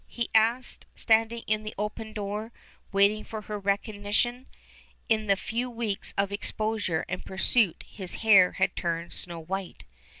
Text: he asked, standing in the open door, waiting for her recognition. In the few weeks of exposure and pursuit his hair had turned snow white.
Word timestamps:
he 0.07 0.31
asked, 0.33 0.87
standing 0.95 1.43
in 1.45 1.61
the 1.61 1.75
open 1.77 2.11
door, 2.11 2.51
waiting 2.91 3.23
for 3.23 3.41
her 3.43 3.59
recognition. 3.59 4.47
In 5.09 5.27
the 5.27 5.35
few 5.35 5.69
weeks 5.69 6.11
of 6.17 6.31
exposure 6.31 7.05
and 7.07 7.23
pursuit 7.23 7.83
his 7.87 8.15
hair 8.25 8.53
had 8.53 8.75
turned 8.75 9.13
snow 9.13 9.39
white. 9.41 9.83